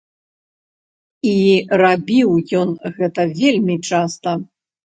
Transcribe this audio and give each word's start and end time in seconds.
І 1.33 1.35
рабіў 1.83 2.31
ён 2.61 2.73
гэта 2.97 3.21
вельмі 3.41 3.75
часта. 3.93 4.31